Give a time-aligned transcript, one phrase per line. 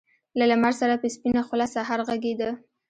[0.37, 2.49] له لمر سره په سپينه خــــوله سهار غــــــــږېده